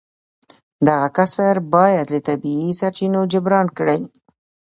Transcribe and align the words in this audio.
دغه 0.87 1.07
کسر 1.17 1.55
باید 1.75 2.07
له 2.13 2.19
طبیعي 2.27 2.71
سرچینو 2.79 3.19
جبران 3.31 3.67
کړي 3.77 3.99